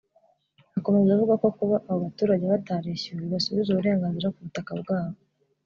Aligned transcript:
Akomeza 0.77 1.09
avuga 1.13 1.33
ko 1.41 1.47
kuba 1.57 1.75
abo 1.89 1.97
baturage 2.05 2.43
batarishyuwe 2.53 3.19
bibasubiza 3.23 3.69
uburenganzira 3.71 4.31
ku 4.33 4.39
butaka 4.45 4.71
bwa 4.81 4.99
bo 5.11 5.17